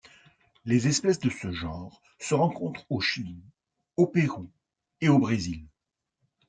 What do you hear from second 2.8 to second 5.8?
au Chili, au Pérou et au Brésil.